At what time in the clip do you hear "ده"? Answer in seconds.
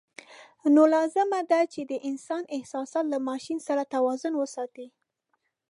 1.51-1.59